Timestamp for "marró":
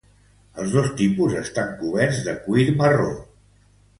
2.83-3.13